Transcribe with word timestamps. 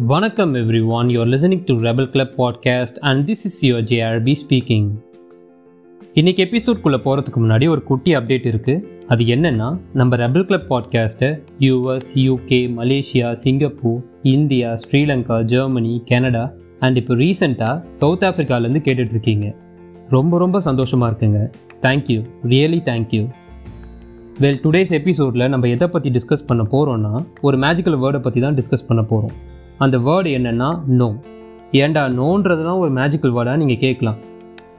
Vanakkam 0.00 0.56
everyone, 0.56 1.08
you're 1.08 1.24
listening 1.24 1.64
to 1.66 1.74
Rebel 1.74 2.08
Club 2.08 2.30
podcast 2.36 2.98
and 3.00 3.28
this 3.28 3.46
is 3.46 3.62
your 3.62 3.82
JRB 3.82 4.34
speaking. 4.40 4.88
இன்னைக்கு 6.12 6.44
எபிசோட்குள்ளே 6.44 6.98
போகிறதுக்கு 7.04 7.36
முன்னாடி 7.36 7.68
ஒரு 7.68 7.82
குட்டி 7.82 8.16
அப்டேட் 8.16 8.48
இருக்குது 8.52 8.82
அது 9.06 9.24
என்னென்னா 9.24 9.80
நம்ம 9.92 10.16
ரெபல் 10.16 10.44
கிளப் 10.44 10.74
பாட்காஸ்ட்டை 10.74 11.42
US 11.58 12.10
UK 12.14 12.60
Malaysia 12.80 13.32
Singapore 13.32 14.02
India 14.22 14.74
Sri Lanka 14.74 15.42
Germany 15.42 16.02
Canada 16.06 16.52
and 16.78 16.96
இப்போ 16.96 17.14
ரீசெண்டாக 17.14 17.84
சவுத் 17.92 18.22
ஆஃப்ரிக்காலேருந்து 18.22 18.84
கேட்டுட்ருக்கீங்க. 18.88 19.54
ரொம்ப 20.08 20.38
ரொம்ப 20.38 20.60
சந்தோஷமாக 20.60 21.12
இருக்குங்க. 21.12 21.52
Thank you 21.82 22.24
really 22.42 22.82
thank you 22.90 23.28
well 24.40 24.62
today's 24.64 24.90
எபிசோடில் 24.90 25.48
நம்ம 25.48 25.68
எதை 25.68 25.88
பற்றி 25.88 26.10
டிஸ்கஸ் 26.10 26.46
பண்ண 26.46 26.62
போகிறோன்னா 26.62 27.26
ஒரு 27.40 27.58
மேஜிக்கல் 27.58 28.00
வேர்டை 28.04 28.20
பற்றி 28.20 28.40
தான் 28.40 28.54
டிஸ்கஸ் 28.54 28.86
பண்ண 28.86 29.02
போகிறோம் 29.02 29.52
அந்த 29.84 29.96
வேர்டு 30.06 30.30
என்னென்னா 30.38 30.68
நோ 31.00 31.08
ஏண்டா 31.82 32.02
நோன்றதுலாம் 32.18 32.80
ஒரு 32.84 32.92
மேஜிக்கல் 32.98 33.34
வேர்டாக 33.36 33.60
நீங்கள் 33.62 33.80
கேட்கலாம். 33.84 34.18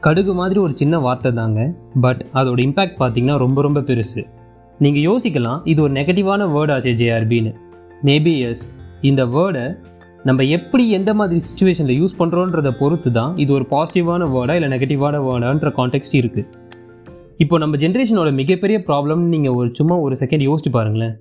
கடுகு 0.05 0.33
மாதிரி 0.39 0.59
ஒரு 0.65 0.73
சின்ன 0.81 0.95
வார்த்தை 1.05 1.31
தாங்க. 1.39 1.59
பட் 2.03 2.21
அதோட 2.39 2.59
இம்பேக்ட் 2.67 2.97
பார்த்தீங்கன்னா 3.01 3.37
ரொம்ப 3.43 3.59
ரொம்ப 3.67 3.79
பெருசு. 3.89 4.23
நீங்கள் 4.83 5.05
யோசிக்கலாம் 5.09 5.59
இது 5.71 5.79
ஒரு 5.85 5.93
நெகட்டிவான 5.99 6.47
வேர்டு 6.55 6.73
ஆச்சு 6.75 6.93
ஜேஆர்பின்னு 7.01 7.51
மேபி 8.09 8.33
எஸ் 8.49 8.65
இந்த 9.09 9.21
வேர்டை 9.35 9.65
நம்ம 10.29 10.43
எப்படி 10.57 10.83
எந்த 10.97 11.11
மாதிரி 11.19 11.39
சுச்சுவேஷனில் 11.47 11.99
யூஸ் 12.01 12.19
பண்ணுறோன்றத 12.19 12.69
பொறுத்து 12.79 13.09
தான் 13.17 13.33
இது 13.43 13.51
ஒரு 13.57 13.65
பாசிட்டிவான 13.73 14.27
வேர்டா 14.35 14.53
இல்லை 14.59 14.69
நெகட்டிவான 14.73 15.21
வேர்டான்ற 15.27 15.71
கான்டெக்ட் 15.79 16.17
இருக்குது 16.21 16.63
இப்போ 17.43 17.55
நம்ம 17.63 17.77
ஜென்ரேஷனோட 17.83 18.29
மிகப்பெரிய 18.41 18.77
ப்ராப்ளம்னு 18.89 19.31
நீங்கள் 19.35 19.55
ஒரு 19.59 19.69
சும்மா 19.79 19.95
ஒரு 20.05 20.15
செகண்ட் 20.21 20.45
யோசிச்சு 20.49 20.71
பாருங்களேன். 20.75 21.15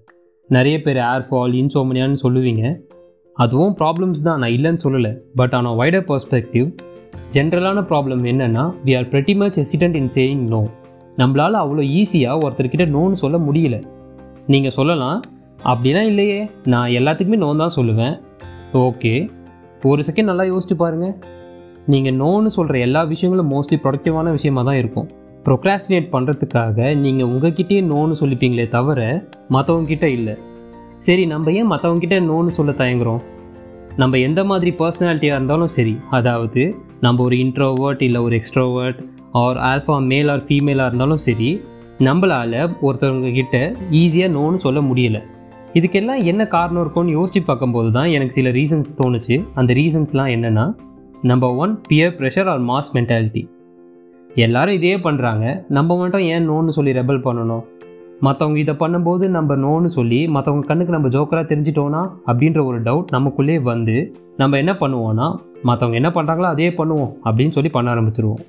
நிறைய 0.50 0.76
பேர் 0.84 1.00
ஏர் 1.10 1.24
ஃபால் 1.28 1.54
இன்சோமனியான்னு 1.62 2.18
சொல்லுவீங்க. 2.24 2.62
அதுவும் 3.42 3.74
ப்ராப்ளம்ஸ் 3.80 4.24
தான். 4.26 4.40
நான் 4.42 4.54
இல்லைன்னு 4.56 4.82
சொல்லலை. 4.84 5.12
பட் 5.40 5.54
ஆன் 5.58 5.68
வைடர் 5.80 6.06
பர்ஸ்பெக்டிவ் 6.10 6.66
ஜென்ரலான 7.36 7.78
ப்ராப்ளம் 7.90 8.22
என்னென்னா 8.30 8.64
we 8.86 8.92
are 8.98 9.08
pretty 9.12 9.34
much 9.40 9.56
hesitant 9.60 9.96
in 10.00 10.10
saying 10.16 10.44
no 10.52 10.60
நம்மளால் 11.20 11.56
அவ்வளோ 11.62 11.82
ஈஸியாக 12.00 12.42
ஒருத்தர்கிட்ட 12.44 12.86
நோன்னு 12.96 13.16
சொல்ல 13.22 13.36
முடியல. 13.46 13.76
நீங்கள் 14.52 14.74
சொல்லலாம் 14.78 15.18
அப்படிலாம் 15.72 16.08
இல்லையே. 16.12 16.40
நான் 16.72 16.94
எல்லாத்துக்குமே 16.98 17.40
நோ 17.44 17.50
தான் 17.62 17.76
சொல்லுவேன். 17.78 18.14
ஓகே 18.86 19.14
ஒரு 19.90 20.02
செகண்ட் 20.08 20.30
நல்லா 20.30 20.44
யோசிச்சு 20.52 20.76
பாருங்கள் 20.82 21.14
நீங்கள் 21.92 22.18
நோன்னு 22.22 22.50
சொல்கிற 22.56 22.78
எல்லா 22.86 23.00
விஷயங்களும் 23.12 23.52
மோஸ்ட்லி 23.54 23.78
ப்ரொடக்டிவான 23.84 24.30
விஷயமாக 24.38 24.66
தான் 24.68 24.80
இருக்கும். 24.82 25.08
ப்ரொக்ராஸ்டினேட் 25.46 26.08
பண்ணுறதுக்காக 26.14 26.94
நீங்கள் 27.04 27.30
உங்ககிட்டயே 27.32 27.80
நோன்னு 27.92 28.14
சொல்லிப்பீங்களே 28.22 28.66
தவிர 28.76 29.00
மற்றவங்கக்கிட்ட 29.54 30.08
இல்லை. 30.18 30.34
சரி 31.04 31.24
நம்ம 31.30 31.52
ஏன் 31.52 31.70
மற்றவங்ககிட்ட 31.70 32.18
நோன்னு 32.28 32.52
சொல்ல 32.56 32.72
தயங்குறோம்? 32.72 33.22
நம்ம 34.00 34.18
எந்த 34.26 34.40
மாதிரி 34.50 34.70
பர்சனாலிட்டியாக 34.78 35.38
இருந்தாலும் 35.38 35.72
சரி 35.74 35.94
அதாவது 36.18 36.62
நம்ம 37.00 37.22
ஒரு 37.22 37.36
இன்ட்ரோவர்ட் 37.36 38.02
இல்லை 38.06 38.20
ஒரு 38.26 38.34
extrovert 38.38 39.00
or 39.40 39.58
alpha 39.70 39.96
male 40.10 40.30
or 40.34 40.44
ஃபீமேலாக 40.46 40.88
இருந்தாலும் 40.90 41.22
சரி 41.26 41.50
நம்மளால் 42.06 42.56
ஒருத்தவங்கக்கிட்ட 42.86 43.58
ஈஸியாக 44.00 44.34
நோன்னு 44.36 44.62
சொல்ல 44.64 44.80
முடியல. 44.80 45.18
இதுக்கெல்லாம் 45.78 46.22
என்ன 46.30 46.42
காரணம் 46.46 46.82
இருக்கும்னு 46.82 47.16
யோசிச்சு 47.18 47.42
பார்க்கும்போது 47.44 47.90
தான் 47.92 48.10
எனக்கு 48.16 48.36
சில 48.38 48.50
ரீசன்ஸ் 48.58 48.90
தோணுச்சு. 49.00 49.36
அந்த 49.54 49.70
ரீசன்ஸ்லாம் 49.80 50.32
என்னென்னா 50.36 50.66
number 51.32 51.54
one 51.64 51.74
peer 51.88 52.16
pressure 52.20 52.50
or 52.54 52.64
mass 52.70 52.90
mentality 52.96 53.44
எல்லாரும் 54.46 54.78
இதே 54.80 54.96
பண்ணுறாங்க 55.06 55.44
நம்ம 55.76 55.96
மட்டும் 55.96 56.26
ஏன் 56.34 56.48
நோன்னு 56.50 56.76
சொல்லி 56.78 56.92
ரெபல் 57.00 57.24
பண்ணணும்? 57.26 57.64
மற்றவங்க 58.24 58.58
இதை 58.62 58.74
பண்ணும்போது 58.80 59.24
நம்ம 59.36 59.54
நோன்னு 59.64 59.88
சொல்லி 59.96 60.18
மற்றவங்க 60.34 60.66
கண்ணுக்கு 60.68 60.96
நம்ம 60.96 61.08
ஜோக்கராக 61.14 61.44
தெரிஞ்சிட்டோன்னா 61.50 62.02
அப்படின்ற 62.30 62.60
ஒரு 62.68 62.78
டவுட் 62.88 63.12
நமக்குள்ளே 63.16 63.56
வந்து 63.70 63.96
நம்ம 64.40 64.58
என்ன 64.62 64.72
பண்ணுவோன்னா 64.82 65.26
மற்றவங்க 65.68 65.98
என்ன 66.00 66.10
பண்ணுறாங்களோ 66.16 66.48
அதே 66.54 66.68
பண்ணுவோம் 66.78 67.10
அப்படின்னு 67.26 67.54
சொல்லி 67.56 67.70
பண்ண 67.76 67.88
ஆரம்பிச்சிருவோம். 67.94 68.42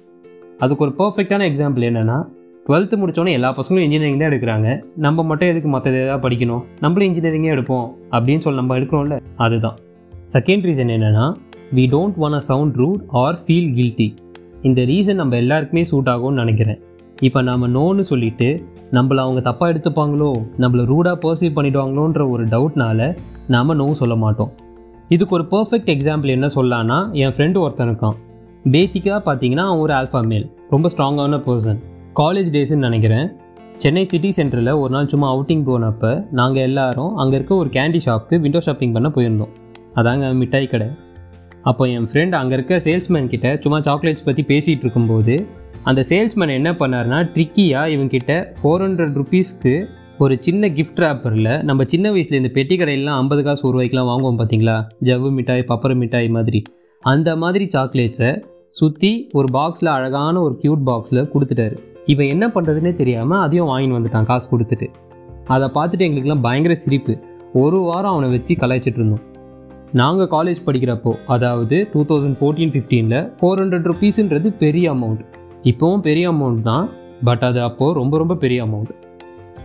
அதுக்கு 0.64 0.84
ஒரு 0.86 0.94
பர்ஃபெக்டான 1.00 1.46
எக்ஸாம்பிள் 1.52 1.88
என்னென்னா 1.90 2.18
டுவெல்த்து 2.68 2.96
முடித்தோன்னே 3.00 3.34
எல்லா 3.38 3.50
பசங்களும் 3.58 3.86
இன்ஜினியரிங் 3.86 4.22
தான் 4.22 4.32
எடுக்கிறாங்க. 4.32 4.68
நம்ம 5.06 5.24
மட்டும் 5.30 5.52
எதுக்கு 5.52 5.70
மற்ற 5.74 5.92
எதாவது 6.04 6.24
படிக்கணும்? 6.26 6.64
நம்மளும் 6.84 7.08
இன்ஜினியரிங்கே 7.10 7.52
எடுப்போம் 7.56 7.88
அப்படின்னு 8.16 8.44
சொல்லி 8.46 8.62
நம்ம 8.62 8.78
எடுக்கிறோம்ல 8.80 9.18
அதுதான். 9.46 9.76
செகண்ட் 10.36 10.66
ரீசன் 10.70 10.94
என்னென்னா 10.96 11.26
we 11.78 11.84
don't 11.96 12.18
want 12.24 12.38
a 12.40 12.44
sound 12.52 12.78
rude 12.82 13.04
or 13.24 13.38
feel 13.46 13.70
guilty 13.80 14.08
இந்த 14.70 14.82
ரீசன் 14.92 15.22
நம்ம 15.22 15.36
எல்லாருக்குமே 15.44 15.84
சூட் 15.92 16.10
ஆகும்னு 16.14 16.42
நினைக்கிறேன். 16.44 16.80
இப்போ 17.28 17.40
நாம் 17.50 17.66
நோன்னு 17.78 18.04
சொல்லிட்டு 18.12 18.48
நம்மளை 18.92 19.22
அவங்க 19.26 19.42
தப்பாக 19.50 19.72
எடுத்துப்பாங்களோ 19.74 20.30
நம்மளை 20.58 20.84
ரூடாக 20.86 21.18
பர்சீவ் 21.24 21.56
பண்ணிடுவாங்களோன்ற 21.58 22.30
ஒரு 22.30 22.44
டவுட்னால 22.46 23.18
நாம் 23.48 23.76
நோ 23.82 23.94
சொல்ல 23.94 24.16
மாட்டோம். 24.16 24.52
இதுக்கு 25.10 25.36
ஒரு 25.36 25.46
பர்ஃபெக்ட் 25.52 25.92
எக்ஸாம்பிள் 25.94 26.36
என்ன 26.36 26.48
சொல்லலான்னா 26.48 27.12
என் 27.14 27.34
ஃப்ரெண்டு 27.38 27.58
ஒருத்தன் 27.64 27.90
இருக்கான். 27.90 28.16
பேசிக்காக 28.72 29.20
பார்த்தீங்கன்னா 29.26 29.66
அவன் 29.70 29.80
ஒரு 29.80 29.94
ஆல்ஃபா 29.94 30.22
மேல் 30.28 30.46
ரொம்ப 30.70 30.90
ஸ்ட்ராங்கான 30.90 31.40
பர்சன் 31.48 31.80
காலேஜ் 32.16 32.50
டேஸ்ன்னு 32.56 32.88
நினைக்கிறேன். 32.88 33.28
சென்னை 33.78 34.06
சிட்டி 34.06 34.30
சென்டரில் 34.38 34.72
ஒரு 34.82 34.90
நாள் 34.90 35.10
சும்மா 35.14 35.30
அவுட்டிங் 35.36 35.66
போனப்போ 35.70 36.26
நாங்கள் 36.32 36.64
எல்லாரும் 36.64 37.16
அங்கே 37.16 37.36
இருக்க 37.36 37.56
ஒரு 37.56 37.70
கேண்டி 37.70 38.00
ஷாப்புக்கு 38.06 38.40
விண்டோ 38.40 38.60
ஷாப்பிங் 38.60 38.92
பண்ண 38.92 39.10
போயிருந்தோம். 39.10 39.52
அதாங்க 39.96 40.34
மிட்டாய் 40.36 40.68
கடை. 40.68 40.88
அப்போ 41.62 41.88
என் 41.88 42.08
ஃப்ரெண்ட் 42.12 42.36
அங்கே 42.40 42.54
இருக்க 42.54 42.76
சேல்ஸ்மேன் 42.78 43.28
கிட்ட 43.28 43.58
சும்மா 43.64 43.80
சாக்லேட்ஸ் 43.80 44.26
பற்றி 44.26 44.44
பேசிகிட்டு 44.44 44.86
இருக்கும்போது 44.86 45.36
அந்த 45.90 46.02
சேல்ஸ்மேன் 46.10 46.58
என்ன 46.60 46.70
பண்ணார்னா 46.72 47.18
ட்ரிக்கியாக 47.34 47.92
இவங்கிட்ட 47.96 48.32
ஃபோர் 48.60 48.84
ஹண்ட்ரட் 48.86 49.18
ருபீஸ்க்கு 49.20 49.74
ஒரு 50.18 50.34
சின்ன 50.46 50.68
கிஃப்ட் 50.68 51.02
ரேப்பரில் 51.04 51.50
நம்ம 51.64 51.82
சின்ன 51.94 52.12
வயசில் 52.12 52.38
இந்த 52.40 52.52
பெட்டி 52.58 52.76
கடையிலாம் 52.78 53.20
ஐம்பது 53.22 53.42
காசு 53.44 53.62
ஒரு 53.68 53.74
ரூபாய்க்குலாம் 53.76 54.10
வாங்குவோம் 54.12 54.40
பார்த்தீங்களா 54.40 54.76
ஜவ்வு 55.08 55.30
மிட்டாய் 55.38 55.64
பப்பர 55.72 55.94
மிட்டாய் 55.96 56.30
மாதிரி. 56.38 56.60
அந்த 57.04 57.30
மாதிரி 57.36 57.66
சாக்லேட்ஸை 57.76 58.32
சுற்றி 58.70 59.12
ஒரு 59.34 59.48
பாக்ஸில் 59.58 59.92
அழகான 59.98 60.36
ஒரு 60.42 60.56
க்யூட் 60.64 60.84
பாக்ஸில் 60.90 61.22
கொடுத்துட்டாரு. 61.34 61.78
இவன் 62.06 62.32
என்ன 62.34 62.46
பண்ணுறதுனே 62.48 62.96
தெரியாமல் 62.96 63.44
அதையும் 63.46 63.70
வாங்கிட்டு 63.72 63.98
வந்துட்டான் 64.00 64.30
காசு 64.32 64.48
கொடுத்துட்டு. 64.54 64.90
அதை 65.54 65.70
பார்த்துட்டு 65.78 66.08
எங்களுக்குலாம் 66.08 66.46
பயங்கர 66.50 66.76
சிரிப்பு. 66.76 67.14
ஒரு 67.64 67.80
வாரம் 67.90 68.14
அவனை 68.14 68.30
வச்சு 68.30 68.54
கலாய்ச்சிட்டு 68.62 69.02
இருந்தோம். 69.02 69.24
நாங்கள் 69.94 70.32
காலேஜ் 70.36 70.66
படிக்கிறப்போ 70.68 71.12
அதாவது 71.26 71.78
டூ 71.94 72.02
தௌசண்ட் 72.10 72.38
ஃபோர்டீன் 72.40 72.74
ஃபிஃப்டீனில் 72.76 73.20
ஃபோர் 73.40 73.60
ஹண்ட்ரட் 73.62 73.90
ருபீஸுன்றது 73.92 74.48
பெரிய 74.64 74.86
அமௌண்ட் 74.94 75.24
இப்போவும் 75.70 76.04
பெரிய 76.08 76.26
அமௌண்ட் 76.32 76.62
தான் 76.62 76.86
பட் 77.24 77.44
அது 77.44 77.60
அப்போது 77.62 77.98
ரொம்ப 78.00 78.18
ரொம்ப 78.18 78.36
பெரிய 78.36 78.60
அமௌண்ட் 78.66 78.92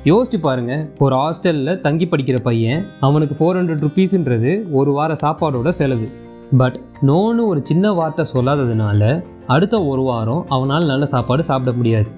யோசிச்சு 0.05 0.39
பாருங்கள் 0.41 0.83
ஒரு 0.99 1.15
ஹாஸ்டலில் 1.17 1.81
தங்கி 1.81 2.07
படிக்கிற 2.07 2.39
பையன் 2.43 2.87
அவனுக்கு 3.01 3.35
ஃபோர் 3.39 3.59
ஹண்ட்ரட் 3.59 3.83
ருபீஸுன்றது 3.87 4.53
ஒரு 4.73 4.93
வார 4.93 5.13
சாப்பாடோட 5.15 5.69
செலவு. 5.69 6.09
பட் 6.57 6.77
நோன்னு 7.09 7.43
ஒரு 7.47 7.61
சின்ன 7.63 7.93
வார்த்தை 7.93 8.25
சொல்லாததுனால 8.33 9.23
அடுத்த 9.47 9.85
ஒரு 9.85 10.03
வாரம் 10.03 10.47
அவனால் 10.49 10.85
நல்ல 10.85 11.07
சாப்பாடு 11.07 11.45
சாப்பிட 11.45 11.73
முடியாது. 11.77 12.09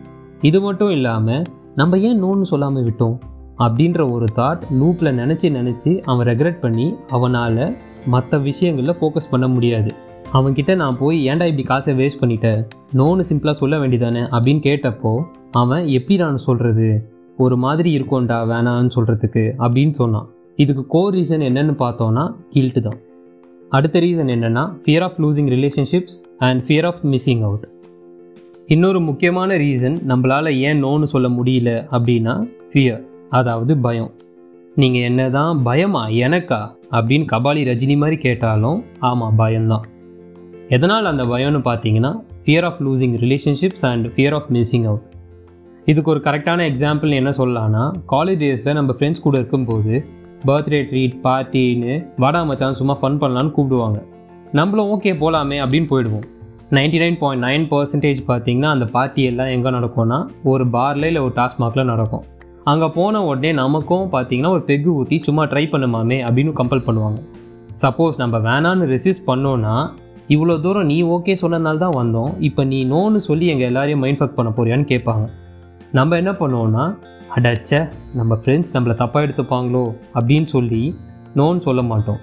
இது 0.40 0.60
மட்டும் 0.60 0.90
இல்லாமல் 0.90 1.42
நம்ம 1.74 1.98
ஏன் 1.98 2.22
நோன்னு 2.24 2.42
சொல்லாமல் 2.42 2.86
விட்டோம்? 2.88 3.16
அப்படின்ற 3.58 4.10
ஒரு 4.12 4.28
தாட் 4.36 4.62
லூப்பில் 4.80 5.16
நினச்சி 5.20 5.48
நினச்சி 5.58 6.00
அவன் 6.02 6.26
ரெக்ரெட் 6.26 6.58
பண்ணி 6.60 6.94
அவனால் 7.08 7.76
மற்ற 8.06 8.38
விஷயங்களில் 8.38 8.98
ஃபோக்கஸ் 9.00 9.30
பண்ண 9.30 9.48
முடியாது. 9.48 9.90
அவன்கிட்ட 10.32 10.74
நான் 10.74 10.98
போய் 10.98 11.28
ஏன்டா 11.28 11.46
இப்படி 11.46 11.62
காசை 11.62 11.94
வேஸ்ட் 11.94 12.20
பண்ணிட்டேன் 12.20 12.60
நோன்னு 12.94 13.24
சிம்பிளாக 13.30 13.50
சொல்ல 13.50 13.76
வேண்டியதானே? 13.76 14.22
அப்படின்னு 14.36 14.62
கேட்டப்போ 14.68 15.24
அவன் 15.50 15.86
எப்படி 15.86 16.16
நான் 16.16 16.38
சொல்கிறது 16.38 17.10
ஒரு 17.36 17.56
மாதிரி 17.56 17.90
இருக்கும்டா 17.98 18.38
வேணான்னு 18.52 18.90
சொல்கிறதுக்கு 18.96 19.44
அப்படின்னு 19.58 19.94
சொன்னான். 19.94 20.28
இதுக்கு 20.56 20.86
கோர் 20.86 21.14
ரீசன் 21.14 21.44
என்னன்னு 21.48 21.74
பார்த்தோன்னா 21.78 22.24
கில்ட்டு 22.54 22.80
தான். 22.80 22.98
அடுத்த 23.70 24.00
ரீசன் 24.00 24.32
என்னென்னா 24.36 24.64
fear 24.84 25.02
of 25.02 25.20
losing 25.20 25.50
relationships 25.54 26.18
and 26.38 26.62
fear 26.62 26.86
of 26.86 27.00
missing 27.02 27.42
out 27.42 27.68
இன்னொரு 28.66 29.00
முக்கியமான 29.00 29.56
ரீசன் 29.56 29.96
நம்மளால் 30.08 30.50
ஏன் 30.56 30.84
நோன்னு 30.84 31.02
சொல்ல 31.02 31.28
முடியல 31.28 31.70
அப்படின்னா 31.90 32.48
ஃபியர் 32.72 33.02
அதாவது 33.28 33.76
பயம். 33.76 34.10
நீங்கள் 34.74 35.02
என்ன 35.02 35.30
தான் 35.30 35.62
பயமா 35.62 36.08
எனக்கா 36.08 36.60
அப்படின்னு 36.90 37.26
கபாலி 37.32 37.62
ரஜினி 37.70 37.96
மாதிரி 37.96 38.16
கேட்டாலும் 38.16 38.84
ஆமாம் 38.98 39.36
பயம்தான். 39.36 39.84
எதனால் 40.74 41.10
அந்த 41.10 41.24
பயம்னு 41.30 41.60
பார்த்தீங்கன்னா 41.66 42.10
fear 42.42 42.66
of 42.68 42.78
losing 42.84 43.14
relationships 43.22 43.84
and 43.88 44.06
fear 44.12 44.34
of 44.36 44.46
missing 44.54 44.86
out 44.90 45.06
இதுக்கு 45.90 46.10
ஒரு 46.12 46.20
கரெக்டான 46.26 46.66
எக்ஸாம்பிள் 46.70 47.10
என்ன 47.18 47.30
சொல்லலாம்னா 47.38 47.82
காலேஜ் 48.12 48.42
டேஸில் 48.42 48.76
நம்ம 48.78 48.94
ஃப்ரெண்ட்ஸ் 48.98 49.22
கூட 49.24 49.34
இருக்கும்போது 49.40 49.94
பர்த்டே 50.48 50.80
ட்ரீட் 50.90 51.16
பார்ட்டின்னு 51.26 51.94
வாடா 52.22 52.40
மச்சான் 52.50 52.78
சும்மா 52.80 52.94
ஃபன் 53.00 53.18
பண்ணலான்னு 53.22 53.52
கூப்பிடுவாங்க. 53.56 53.98
நம்மளும் 54.58 54.90
ஓகே 54.94 55.12
போகலாமே 55.22 55.58
அப்படின்னு 55.64 55.88
போயிடுவோம். 55.92 56.24
Ninety 56.76 57.00
nine 57.02 57.18
point 57.22 57.44
nine 57.46 57.66
percentage 57.72 58.20
பார்த்தீங்கன்னா 58.30 58.70
அந்த 58.76 58.86
பார்ட்டி 58.94 59.24
எல்லாம் 59.30 59.50
எங்கே 59.56 59.72
நடக்கும்னா 59.76 60.18
ஒரு 60.52 60.66
பாரில் 60.76 61.08
இல்லை 61.10 61.22
ஒரு 61.26 61.34
டாஸ்மாகில் 61.40 61.90
நடக்கும். 61.92 62.24
அங்கே 62.72 62.88
போன 62.96 63.22
உடனே 63.30 63.50
நமக்கும் 63.62 64.06
பார்த்தீங்கன்னா 64.14 64.52
ஒரு 64.56 64.64
பெக்கு 64.70 64.90
ஊற்றி 65.00 65.18
சும்மா 65.28 65.44
ட்ரை 65.52 65.64
பண்ணுமாமே 65.74 66.18
அப்படின்னு 66.28 66.54
கம்பல் 66.60 66.86
பண்ணுவாங்க. 66.88 67.20
சப்போஸ் 67.84 68.16
நம்ம 68.22 68.38
வேணான்னு 68.48 68.88
ரெசிஸ்ட் 68.94 69.28
பண்ணோன்னா 69.30 69.76
இவ்வளோ 70.28 70.60
தூரம் 70.60 70.86
நீ 70.86 71.02
ஓகே 71.02 71.34
சொன்னதுனால 71.42 71.78
தான் 71.78 71.96
வந்தோம். 72.00 72.32
இப்போ 72.48 72.64
நீ 72.64 72.84
நோன்னு 72.84 73.16
சொல்லி 73.16 73.46
எங்கள் 73.46 73.68
எல்லாரையும் 73.70 74.02
மைண்ட் 74.04 74.18
ஃபக் 74.20 74.36
பண்ண 74.36 74.50
போறியான்னு 74.56 74.86
கேட்பாங்க. 74.92 75.24
நம்ம 75.92 76.16
என்ன 76.16 76.30
பண்ணுவோன்னா 76.30 76.84
அடாச்ச 77.36 77.90
நம்ம 78.14 78.38
ஃப்ரெண்ட்ஸ் 78.42 78.74
நம்மளை 78.74 78.94
தப்பாக 79.02 79.26
எடுத்துப்பாங்களோ 79.26 79.84
அப்படின்னு 80.14 80.44
சொல்லி 80.46 80.94
நோன்னு 81.36 81.60
சொல்ல 81.60 81.82
மாட்டோம். 81.82 82.20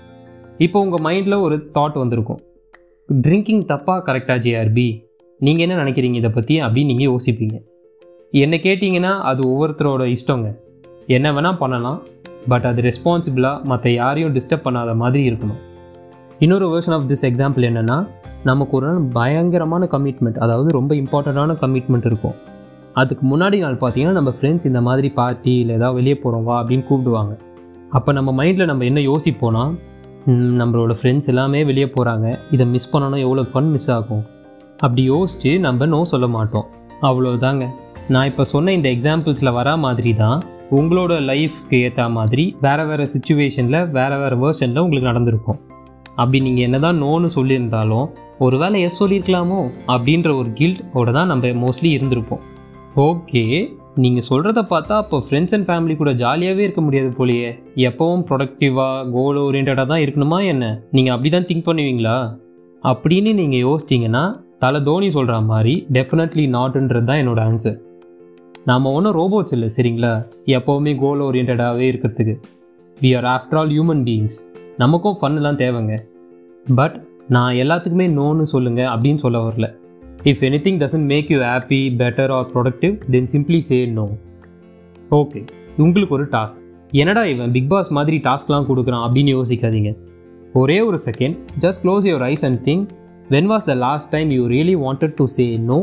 இப்போ 0.57 0.81
உங்கள் 0.85 1.03
மைண்டில் 1.07 1.43
ஒரு 1.45 1.71
தாட் 1.75 1.97
வந்திருக்கும். 2.03 2.39
ட்ரிங்கிங் 3.09 3.63
தப்பாக 3.73 4.03
கரெக்டாக 4.07 4.39
ஜேஆர்பி 4.45 4.87
நீங்கள் 5.39 5.65
என்ன 5.65 5.83
நினைக்கிறீங்க 5.83 6.13
இதை 6.13 6.31
பற்றி 6.31 6.61
அப்படின்னு 6.61 6.91
நீங்கள் 6.93 7.11
யோசிப்பீங்க. 7.11 7.57
என்ன 8.33 8.55
கேட்டிங்கன்னா 8.57 9.19
அது 9.19 9.41
ஒவ்வொருத்தரோட 9.51 10.03
இஷ்டங்க. 10.15 10.49
என்ன 11.07 11.31
வேணால் 11.31 11.57
பண்ணலாம். 11.57 11.99
பட் 12.47 12.65
அது 12.65 12.81
ரெஸ்பான்சிபிளாக 12.81 13.63
மற்ற 13.63 13.91
யாரையும் 13.91 14.35
டிஸ்டர்ப் 14.35 14.65
பண்ணாத 14.67 14.95
மாதிரி 14.95 15.31
இருக்கணும். 15.31 15.61
இன்னொரு 16.43 16.65
வேர்ஷன் 16.71 16.93
ஆஃப் 16.97 17.07
திஸ் 17.07 17.23
எக்ஸாம்பிள் 17.29 17.63
என்னென்னா 17.69 17.95
நமக்கு 18.49 18.73
ஒரு 18.77 18.85
நாள் 18.87 18.99
பயங்கரமான 19.15 19.87
கமிட்மெண்ட் 19.93 20.37
அதாவது 20.43 20.69
ரொம்ப 20.77 20.91
இம்பார்ட்டண்ட்டான 20.99 21.55
கமிட்மெண்ட் 21.63 22.05
இருக்கும். 22.09 22.35
அதுக்கு 23.01 23.23
முன்னாடி 23.31 23.57
நாள் 23.63 23.75
பார்த்தீங்கன்னா 23.81 24.13
நம்ம 24.19 24.31
ஃப்ரெண்ட்ஸ் 24.37 24.67
இந்த 24.69 24.81
மாதிரி 24.85 25.09
பார்ட்டி 25.17 25.53
இல்லை 25.61 25.73
ஏதாவது 25.79 25.97
வெளியே 25.99 26.17
போகிறோம் 26.21 26.45
வா 26.49 26.55
அப்படின்னு 26.61 26.85
கூப்பிடுவாங்க. 26.89 27.33
அப்போ 27.97 28.11
நம்ம 28.17 28.31
மைண்டில் 28.39 28.69
நம்ம 28.71 28.85
என்ன 28.89 28.99
யோசிப்போனால் 29.09 29.73
நம்மளோட 30.61 30.95
ஃப்ரெண்ட்ஸ் 30.99 31.29
எல்லாமே 31.33 31.59
வெளியே 31.69 31.87
போகிறாங்க 31.95 32.27
இதை 32.55 32.67
மிஸ் 32.75 32.91
பண்ணணும் 32.93 33.23
எவ்வளோ 33.25 33.43
ஃபன் 33.51 33.71
மிஸ் 33.75 33.89
ஆகும். 33.97 34.23
அப்படி 34.83 35.03
யோசித்து 35.13 35.51
நம்ம 35.65 35.87
நோ 35.93 35.99
சொல்ல 36.13 36.29
மாட்டோம். 36.37 36.67
அவ்வளோதாங்க 37.09 37.65
நான் 38.15 38.29
இப்போ 38.31 38.45
சொன்ன 38.53 38.73
இந்த 38.77 38.89
எக்ஸாம்பிள்ஸில் 38.95 39.55
வரா 39.59 39.73
மாதிரி 39.85 40.13
தான் 40.21 40.39
உங்களோட 40.79 41.13
லைஃப்க்கு 41.31 41.77
ஏற்ற 41.87 42.07
மாதிரி 42.19 42.45
வேறு 42.67 42.85
வேறு 42.91 43.05
சுச்சுவேஷனில் 43.15 43.79
வேறு 43.97 44.17
வேறு 44.23 44.37
வேர்ஷனில் 44.45 44.83
உங்களுக்கு 44.85 45.11
நடந்திருக்கும். 45.11 45.59
அப்படி 46.21 46.39
நீங்கள் 46.47 46.65
என்ன 46.67 46.77
தான் 46.85 47.01
நோன்னு 47.03 47.27
சொல்லியிருந்தாலும் 47.37 48.07
ஒரு 48.45 48.57
வேளை 48.61 48.77
எஸ் 48.87 48.99
சொல்லியிருக்கலாமோ 49.01 49.59
அப்படின்ற 49.93 50.29
ஒரு 50.41 50.49
கில்ட்டோட 50.59 51.11
தான் 51.17 51.29
நம்ம 51.31 51.51
மோஸ்ட்லி 51.63 51.89
இருந்திருப்போம். 51.97 52.43
ஓகே 53.07 53.43
நீங்கள் 54.03 54.25
சொல்கிறத 54.27 54.59
பார்த்தா 54.71 54.93
அப்போ 55.03 55.17
ஃப்ரெண்ட்ஸ் 55.25 55.53
அண்ட் 55.55 55.67
ஃபேமிலி 55.69 55.95
கூட 56.01 56.11
ஜாலியாகவே 56.21 56.61
இருக்க 56.65 56.81
முடியாது 56.85 57.09
போலியே. 57.17 57.49
எப்போவும் 57.87 58.23
ப்ரொடக்டிவாக 58.27 59.07
கோல் 59.15 59.39
ஓரியன்டாக 59.45 59.85
தான் 59.91 60.03
இருக்கணுமா 60.03 60.39
என்ன? 60.51 60.65
நீங்கள் 60.95 61.13
அப்படி 61.15 61.31
தான் 61.35 61.47
திங்க் 61.49 61.67
பண்ணுவீங்களா? 61.69 62.17
அப்படின்னு 62.83 63.31
நீங்கள் 63.41 63.63
யோசிச்சிங்கன்னா 63.67 64.23
தலை 64.63 64.79
தோனி 64.87 65.09
சொல்கிற 65.17 65.35
மாதிரி 65.51 65.73
டெஃபினெட்லி 65.97 66.45
நாட்டுன்றது 66.55 67.07
தான் 67.09 67.21
என்னோட 67.23 67.41
ஆன்சர் 67.49 67.77
நாம் 68.69 68.93
ஒன்றும் 68.95 69.17
ரோபோட்ஸ் 69.19 69.53
இல்லை 69.57 69.69
சரிங்களா? 69.75 70.13
எப்போவுமே 70.57 70.93
கோல் 71.03 71.21
ஓரியன்டாகவே 71.27 71.85
இருக்கிறதுக்கு. 71.91 72.35
We 72.97 73.11
are 73.19 73.27
after 73.35 73.59
all 73.61 73.73
human 73.75 74.03
beings 74.09 74.39
நமக்கும் 74.81 75.17
ஃபன்னுலாம் 75.21 75.59
தேவைங்க. 75.61 75.95
பட் 76.79 76.95
நான் 77.35 77.55
எல்லாத்துக்குமே 77.61 78.05
நோன்னு 78.17 78.45
சொல்லுங்கள் 78.51 78.89
அப்படின்னு 78.93 79.21
சொல்ல 79.23 79.39
வரல. 79.47 79.67
If 80.23 80.41
any 80.47 80.59
thing 80.65 80.79
doesn't 80.83 81.09
make 81.11 81.29
you 81.33 81.39
happy 81.39 81.79
better 82.01 82.31
or 82.37 82.47
productive 82.53 82.95
then 83.11 83.29
simply 83.33 83.59
say 83.69 83.77
no 83.97 84.05
okay 85.11 85.41
உங்களுக்கு 85.77 86.15
ஒரு 86.15 86.25
டாஸ்க் 86.35 86.63
என்னடா 86.91 87.23
இவன் 87.33 87.51
பிக் 87.51 87.69
பாஸ் 87.69 87.89
மாதிரி 87.97 88.17
டாஸ்க்லாம் 88.27 88.67
கொடுக்குறான் 88.69 89.03
அப்படின்னு 89.07 89.33
யோசிக்காதீங்க. 89.37 89.91
ஒரே 90.61 90.77
ஒரு 90.89 90.99
second 91.05 91.37
just 91.59 91.81
close 91.83 92.07
your 92.09 92.25
eyes 92.31 92.45
and 92.45 92.61
think 92.67 92.83
when 93.29 93.49
was 93.51 93.67
the 93.69 93.75
last 93.85 94.11
time 94.15 94.29
you 94.37 94.43
really 94.53 94.75
wanted 94.85 95.15
to 95.15 95.25
say 95.37 95.45
no 95.71 95.79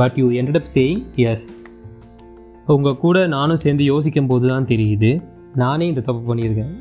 but 0.00 0.18
you 0.22 0.26
ended 0.40 0.58
up 0.60 0.70
saying 0.74 1.00
yes 1.28 1.48
உங்கள் 2.66 3.00
கூட 3.04 3.26
நானும் 3.36 3.62
சேர்ந்து 3.62 3.84
யோசிக்கும் 3.84 4.28
போது 4.32 4.48
தான் 4.48 4.68
தெரியுது. 4.74 5.10
நானே 5.54 5.86
இந்த 5.92 6.04
தப்பு 6.10 6.34
பண்ணியிருக்கேன். 6.34 6.74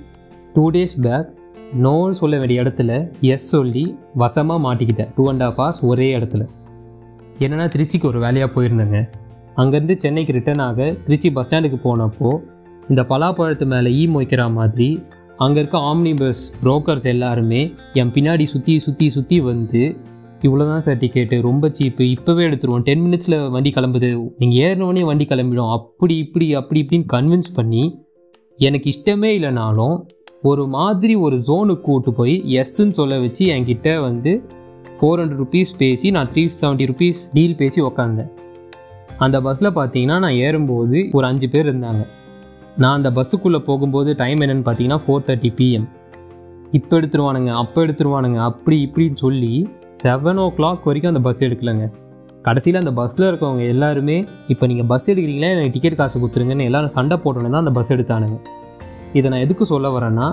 டூ 0.54 0.66
டேஸ் 0.72 0.96
பேக் 1.06 1.30
நோன்னு 1.86 2.20
சொல்ல 2.22 2.38
வேண்டிய 2.42 2.64
இடத்துல 2.64 2.92
எஸ் 3.34 3.48
சொல்லி 3.54 3.84
வசமாக 4.24 4.64
மாட்டிக்கிட்டேன் 4.66 5.12
டூ 5.16 5.24
அண்ட் 5.32 5.44
ஆஃப் 5.48 5.58
ஹவர்ஸ் 5.60 5.82
ஒரே 5.90 6.08
இடத்துல. 6.18 6.44
என்னென்னா 7.44 7.66
திருச்சிக்கு 7.74 8.10
ஒரு 8.12 8.20
வேலையாக 8.26 8.50
போயிருந்தேங்க. 8.56 9.00
அங்கேருந்து 9.62 9.96
சென்னைக்கு 10.04 10.36
ரிட்டர்ன் 10.38 10.64
ஆக 10.68 10.90
திருச்சி 11.06 11.32
பஸ் 11.32 11.48
ஸ்டாண்டுக்கு 11.48 11.80
போனப்போ 11.88 12.30
இந்த 12.90 13.02
பலாப்பழத்து 13.12 13.66
மேலே 13.74 13.90
ஈ 14.00 14.06
மொய்க்கிற 14.16 14.46
மாதிரி 14.60 14.90
அங்கே 15.44 15.60
இருக்க 15.60 15.78
ஆம்னி 15.90 16.14
பஸ் 16.22 16.42
புரோக்கர்ஸ் 16.64 17.08
எல்லாருமே 17.14 17.62
என் 18.00 18.14
பின்னாடி 18.16 18.46
சுற்றி 18.54 18.74
சுற்றி 18.86 19.08
சுற்றி 19.18 19.38
வந்து 19.50 19.84
இவ்வளோ 20.48 20.66
தான் 20.70 20.84
சார் 20.86 21.00
டிக்கெட்டு 21.02 21.36
ரொம்ப 21.42 21.66
சீப்பு 21.78 22.04
இப்போவே 22.16 22.42
எடுத்துருவோம். 22.48 22.84
டென் 22.88 23.04
மினிட்ஸில் 23.06 23.38
வண்டி 23.50 23.72
கிளம்புது. 23.76 24.10
நீங்கள் 24.40 24.60
ஏறினோடனே 24.66 25.04
வண்டி 25.10 25.26
கிளம்பிடும். 25.30 25.72
அப்படி 25.78 26.16
இப்படி 26.24 26.48
அப்படி 26.60 26.82
இப்படின்னு 26.84 27.08
கன்வின்ஸ் 27.16 27.52
பண்ணி 27.58 27.84
எனக்கு 28.60 28.88
இஷ்டமே 28.94 29.30
இல்லைனாலும் 29.38 29.96
ஒரு 30.50 30.64
மாதிரி 30.76 31.14
ஒரு 31.26 31.36
ஜோனுக்கு 31.48 31.84
கூட்டு 31.88 32.12
போய் 32.18 32.34
எஸ்ன்னு 32.62 32.96
சொல்ல 32.98 33.18
வச்சு 33.24 33.44
என்கிட்ட 33.54 33.90
வந்து 34.06 34.32
ஃபோர் 34.96 35.20
ஹண்ட்ரட் 35.22 35.42
ருபீஸ் 35.42 35.72
பேசி 35.82 36.08
நான் 36.16 36.30
த்ரீ 36.32 36.44
செவன்ட்டி 36.62 36.86
ருபீஸ் 36.90 37.20
டீல் 37.36 37.56
பேசி 37.62 37.80
உக்காந்தேன். 37.90 38.30
அந்த 39.26 39.38
பஸ்ஸில் 39.46 39.70
பார்த்தீங்கன்னா 39.78 40.18
நான் 40.24 40.40
ஏறும்போது 40.46 40.98
ஒரு 41.18 41.26
அஞ்சு 41.30 41.48
பேர் 41.54 41.68
இருந்தாங்க. 41.70 42.04
நான் 42.82 42.98
அந்த 42.98 43.10
பஸ்ஸுக்குள்ளே 43.18 43.62
போகும்போது 43.70 44.12
டைம் 44.22 44.42
என்னென்னு 44.46 44.66
பார்த்தீங்கன்னா 44.68 45.00
ஃபோர் 45.06 45.26
தேர்ட்டி 45.28 45.52
பிஎம் 45.60 45.88
இப்போ 46.78 46.94
எடுத்துருவானுங்க 47.00 47.52
அப்போ 47.62 47.80
எடுத்துருவானுங்க 47.86 48.40
அப்படி 48.50 48.78
இப்படின்னு 48.88 49.20
சொல்லி 49.26 49.54
செவன் 50.02 50.42
ஓ 50.46 50.48
கிளாக் 50.58 50.88
வரைக்கும் 50.90 51.12
அந்த 51.14 51.24
பஸ் 51.28 51.44
எடுக்கலைங்க. 51.48 51.88
கடைசியில் 52.48 52.82
அந்த 52.82 52.94
பஸ்ஸில் 53.00 53.28
இருக்கவங்க 53.30 53.64
எல்லாருமே 53.74 54.18
இப்போ 54.54 54.66
நீங்கள் 54.72 54.90
பஸ் 54.92 55.08
எடுக்கிறீங்களா? 55.12 55.52
எனக்கு 55.56 55.74
டிக்கெட் 55.76 56.00
காசு 56.02 56.16
கொடுத்துருங்கன்னு 56.22 56.68
எல்லாரும் 56.72 56.96
சண்டை 56.98 57.18
போட்டோன்னே 57.26 57.52
தான் 57.54 57.64
அந்த 57.66 57.74
பஸ் 57.80 57.94
எடுத்தானுங்க. 57.96 58.40
இதை 59.14 59.30
நான் 59.32 59.40
எதுக்கு 59.40 59.66
சொல்ல 59.66 60.00
வரேன்னா 60.00 60.28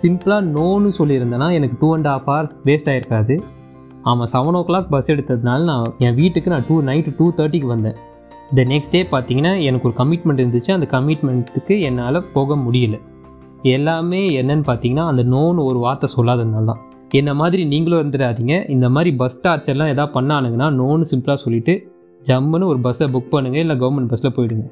சிம்பிளாக 0.00 0.42
நோன்னு 0.56 0.90
சொல்லியிருந்தேன்னா 0.98 1.52
எனக்கு 1.52 1.76
two 1.80 1.88
and 1.94 2.06
half 2.06 2.28
hours 2.30 2.56
waste 2.64 2.90
ஆகிருக்காது 2.92 3.36
ஆமாம் 4.02 4.28
செவன் 4.32 4.58
ஓ 4.58 4.62
கிளாக் 4.68 4.88
பஸ் 4.90 5.10
எடுத்ததுனால 5.10 5.62
நான் 5.62 5.94
என் 5.98 6.14
வீட்டுக்கு 6.14 6.50
நான் 6.50 6.64
டூ 6.68 6.82
நைட்டு 6.82 7.14
டூ 7.18 7.26
தேர்ட்டிக்கு 7.36 7.66
வந்தேன். 7.66 7.96
த 8.54 8.62
நெக்ஸ்ட் 8.62 8.90
டே 8.90 9.00
பார்த்தீங்கன்னா 9.10 9.52
எனக்கு 9.62 9.88
ஒரு 9.88 9.96
கமிட்மெண்ட் 9.98 10.42
இருந்துச்சு. 10.42 10.70
அந்த 10.72 10.86
கமிட்மெண்ட்டுக்கு 10.90 11.80
என்னால் 11.80 12.24
போக 12.32 12.56
முடியல. 12.56 12.98
எல்லாமே 13.62 14.42
என்னன்னு 14.42 14.64
பார்த்தீங்கன்னா 14.70 15.06
அந்த 15.06 15.22
நோன்னு 15.22 15.64
ஒரு 15.64 15.78
வார்த்தை 15.78 16.08
சொல்லாததுனால 16.16 16.64
தான். 16.64 16.82
என்ன 17.10 17.34
மாதிரி 17.34 17.64
நீங்களும் 17.64 18.00
இருந்துடாதீங்க. 18.02 18.70
இந்த 18.70 18.88
மாதிரி 18.90 19.16
பஸ் 19.16 19.40
டார்ச்சர்லாம் 19.46 19.92
எதாவது 19.94 20.20
பண்ணானுங்கன்னா 20.20 20.68
நோன்னு 20.80 21.04
சிம்பிளாக 21.12 21.34
சொல்லிவிட்டு 21.34 21.74
ஜம்முன்னு 22.24 22.64
ஒரு 22.64 22.78
பஸ்ஸை 22.78 23.08
புக் 23.12 23.32
பண்ணுங்கள் 23.32 23.64
இல்லை 23.64 23.76
கவர்மெண்ட் 23.80 24.12
பஸ்ஸில் 24.12 24.36
போயிடுங்க. 24.36 24.66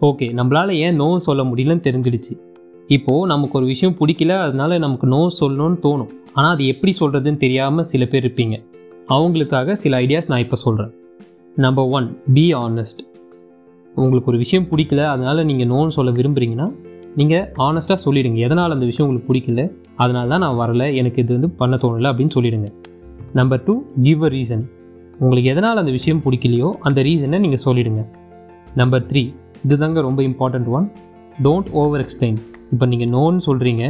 ஓகே 0.00 0.28
நம்மளால் 0.40 0.72
ஏன் 0.84 0.94
நோ 0.94 1.18
சொல்ல 1.18 1.42
முடியலன்னு 1.42 1.86
தெரிஞ்சிடுச்சு. 1.88 2.34
இப்போது 2.96 3.28
நமக்கு 3.32 3.54
ஒரு 3.58 3.66
விஷயம் 3.72 3.96
பிடிக்கல 3.98 4.36
அதனால 4.46 4.78
நமக்கு 4.84 5.06
நோ 5.14 5.20
சொல்லணும்னு 5.40 5.78
தோணும். 5.84 6.10
ஆனால் 6.36 6.52
அது 6.54 6.64
எப்படி 6.72 6.92
சொல்கிறதுன்னு 7.00 7.42
தெரியாமல் 7.44 7.88
சில 7.92 8.04
பேர் 8.12 8.24
இருப்பீங்க. 8.24 8.56
அவங்களுக்காக 9.14 9.74
சில 9.82 10.00
ஐடியாஸ் 10.04 10.30
நான் 10.32 10.44
இப்போ 10.44 10.58
சொல்கிறேன் 10.64 10.92
நம்பர் 11.56 11.88
ஒன் 11.98 12.06
பி 12.36 12.44
ஆனஸ்ட் 12.64 13.00
உங்களுக்கு 13.94 14.30
ஒரு 14.32 14.38
விஷயம் 14.42 14.66
பிடிக்கல 14.70 15.00
அதனால் 15.14 15.46
நீங்கள் 15.50 15.70
நோன்னு 15.72 15.96
சொல்ல 15.96 16.12
விரும்புகிறீங்கன்னா 16.18 16.68
நீங்கள் 17.20 17.46
ஆனஸ்ட்டாக 17.66 17.98
சொல்லிடுங்க. 18.04 18.38
எதனால் 18.46 18.74
அந்த 18.76 18.86
விஷயம் 18.90 19.06
உங்களுக்கு 19.06 19.30
பிடிக்கல 19.30 19.62
அதனால 20.02 20.28
தான் 20.32 20.42
நான் 20.44 20.60
வரல 20.62 20.84
எனக்கு 21.00 21.18
இது 21.24 21.32
வந்து 21.36 21.50
பண்ண 21.60 21.76
தோணலை 21.82 22.08
அப்படின்னு 22.12 22.34
சொல்லிடுங்க. 22.36 22.68
Number 23.38 23.64
two 23.66 23.74
give 24.06 24.24
a 24.28 24.30
reason 24.36 24.64
உங்களுக்கு 25.22 25.50
எதனால் 25.54 25.80
அந்த 25.82 25.92
விஷயம் 25.98 26.22
பிடிக்கலையோ 26.26 26.70
அந்த 26.88 26.98
ரீசனை 27.08 27.40
நீங்கள் 27.44 27.64
சொல்லிடுங்க. 27.66 28.02
நம்பர் 28.80 29.04
த்ரீ 29.10 29.24
இதுதாங்க 29.66 30.00
ரொம்ப 30.08 30.20
important 30.30 30.70
one 30.78 30.88
don't 31.46 31.70
over 31.82 32.02
explain 32.04 32.40
இப்போ 32.72 32.86
நீங்கள் 32.92 33.10
நோன்னு 33.14 33.40
சொல்கிறீங்க 33.48 33.84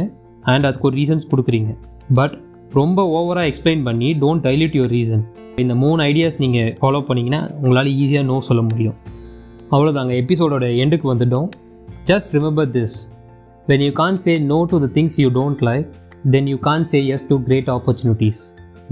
அண்ட் 0.51 0.65
அதுக்கு 0.69 0.87
ஒரு 0.89 0.95
ரீசன்ஸ் 1.01 1.25
கொடுக்குறீங்க. 1.31 1.71
பட் 2.19 2.35
ரொம்ப 2.79 2.99
ஓவராக 3.17 3.49
எக்ஸ்பிளைன் 3.51 3.83
பண்ணி 3.87 4.09
டோன்ட் 4.23 4.43
டைல்யூட் 4.47 4.75
யுவர் 4.79 4.93
ரீசன் 4.97 5.23
இந்த 5.63 5.73
மூணு 5.83 5.99
ஐடியாஸ் 6.11 6.37
நீங்கள் 6.43 6.69
ஃபாலோ 6.81 7.01
பண்ணிங்கன்னா 7.09 7.41
உங்களால் 7.63 7.91
ஈஸியாக 8.01 8.25
நோ 8.31 8.37
சொல்ல 8.49 8.61
முடியும். 8.69 8.95
அவ்வளோதாங்க 9.73 10.13
எபிசோடோட 10.23 10.67
எண்டுக்கு 10.83 11.07
வந்துட்டோம். 11.13 11.49
Just 12.11 12.31
remember 12.37 12.71
this 12.77 12.95
when 13.71 13.83
you 13.87 13.91
can 14.03 14.21
say 14.27 14.35
no 14.53 14.61
to 14.71 14.79
the 14.85 14.89
things 14.99 15.19
you 15.23 15.29
don't 15.39 15.61
like 15.69 15.89
then 16.35 16.49
you 16.53 16.57
can 16.69 16.87
say 16.93 17.01
yes 17.15 17.27
to 17.31 17.37
great 17.49 17.69
opportunities 17.77 18.41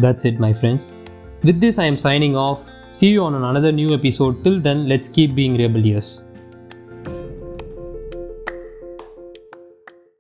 that's 0.06 0.28
it 0.32 0.42
my 0.48 0.54
friends 0.60 0.90
with 1.48 1.62
this 1.66 1.80
I 1.86 1.88
am 1.94 2.02
signing 2.10 2.38
off 2.48 2.62
see 2.98 3.10
you 3.14 3.22
on 3.26 3.34
another 3.40 3.70
new 3.78 3.90
episode. 3.98 4.34
Till 4.44 4.58
then 4.66 4.80
let's 4.92 5.10
keep 5.16 5.30
being 5.38 5.54
rebellious. 5.62 6.08